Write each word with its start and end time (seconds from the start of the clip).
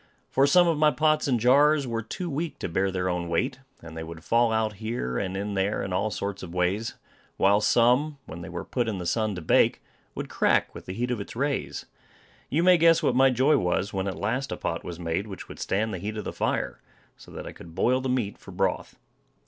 For 0.31 0.47
some 0.47 0.67
of 0.67 0.79
my 0.79 0.89
pots 0.89 1.27
and 1.27 1.39
jars 1.39 1.85
were 1.85 2.01
too 2.01 2.27
weak 2.27 2.57
to 2.57 2.67
bear 2.67 2.89
their 2.89 3.07
own 3.07 3.29
weight; 3.29 3.59
and 3.83 3.95
they 3.95 4.01
would 4.03 4.23
fall 4.23 4.51
out 4.51 4.77
here, 4.77 5.19
and 5.19 5.37
in 5.37 5.53
there, 5.53 5.83
in 5.83 5.93
all 5.93 6.09
sorts 6.09 6.41
of 6.41 6.55
ways; 6.55 6.95
while 7.37 7.61
some, 7.61 8.17
when 8.25 8.41
they 8.41 8.49
were 8.49 8.63
put 8.65 8.87
in 8.87 8.97
the 8.97 9.05
sun 9.05 9.35
to 9.35 9.43
bake, 9.43 9.79
would 10.15 10.27
crack 10.27 10.73
with 10.73 10.87
the 10.87 10.93
heat 10.95 11.11
of 11.11 11.21
its 11.21 11.35
rays. 11.35 11.85
You 12.49 12.63
may 12.63 12.79
guess 12.79 13.03
what 13.03 13.15
my 13.15 13.29
joy 13.29 13.57
was 13.57 13.93
when 13.93 14.07
at 14.07 14.17
last 14.17 14.51
a 14.51 14.57
pot 14.57 14.83
was 14.83 14.99
made 14.99 15.27
which 15.27 15.47
would 15.47 15.59
stand 15.59 15.93
the 15.93 15.99
heat 15.99 16.17
of 16.17 16.23
the 16.23 16.33
fire, 16.33 16.81
so 17.15 17.29
that 17.33 17.45
I 17.45 17.51
could 17.51 17.75
boil 17.75 18.01
the 18.01 18.09
meat 18.09 18.39
for 18.39 18.49
broth. 18.49 18.95